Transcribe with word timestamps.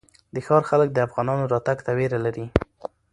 د 0.33 0.35
ښار 0.45 0.63
خلک 0.69 0.89
د 0.93 0.97
افغانانو 1.07 1.49
راتګ 1.53 1.77
ته 1.85 1.91
وېره 1.97 2.19
لري. 2.25 2.45